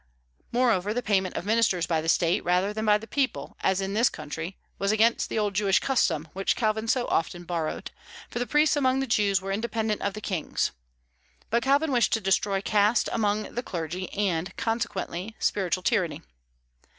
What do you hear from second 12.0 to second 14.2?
to destroy caste among the clergy,